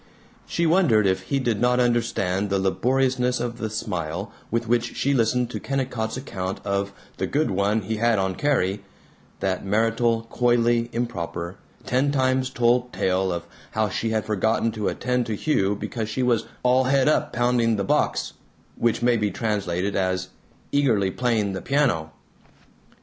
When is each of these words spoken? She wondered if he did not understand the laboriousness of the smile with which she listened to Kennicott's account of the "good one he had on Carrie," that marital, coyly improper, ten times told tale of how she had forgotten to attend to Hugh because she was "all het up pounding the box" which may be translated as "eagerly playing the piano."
She 0.47 0.65
wondered 0.65 1.05
if 1.05 1.21
he 1.29 1.37
did 1.37 1.61
not 1.61 1.79
understand 1.79 2.49
the 2.49 2.57
laboriousness 2.57 3.39
of 3.39 3.59
the 3.59 3.69
smile 3.69 4.31
with 4.49 4.67
which 4.67 4.95
she 4.95 5.13
listened 5.13 5.51
to 5.51 5.59
Kennicott's 5.59 6.17
account 6.17 6.59
of 6.65 6.91
the 7.17 7.27
"good 7.27 7.51
one 7.51 7.81
he 7.81 7.97
had 7.97 8.17
on 8.17 8.33
Carrie," 8.33 8.83
that 9.41 9.63
marital, 9.63 10.23
coyly 10.31 10.89
improper, 10.91 11.57
ten 11.85 12.11
times 12.11 12.49
told 12.49 12.91
tale 12.91 13.31
of 13.31 13.43
how 13.73 13.89
she 13.89 14.09
had 14.09 14.25
forgotten 14.25 14.71
to 14.71 14.87
attend 14.87 15.27
to 15.27 15.35
Hugh 15.35 15.75
because 15.75 16.09
she 16.09 16.23
was 16.23 16.45
"all 16.63 16.85
het 16.85 17.07
up 17.07 17.31
pounding 17.31 17.75
the 17.75 17.83
box" 17.83 18.33
which 18.77 19.03
may 19.03 19.17
be 19.17 19.29
translated 19.29 19.95
as 19.95 20.29
"eagerly 20.71 21.11
playing 21.11 21.53
the 21.53 21.61
piano." 21.61 22.11